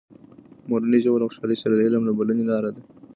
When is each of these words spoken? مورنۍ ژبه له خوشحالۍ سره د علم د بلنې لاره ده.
مورنۍ 0.69 0.99
ژبه 1.05 1.17
له 1.19 1.25
خوشحالۍ 1.27 1.57
سره 1.63 1.73
د 1.75 1.79
علم 1.87 2.03
د 2.05 2.09
بلنې 2.19 2.45
لاره 2.51 2.69
ده. 2.75 2.81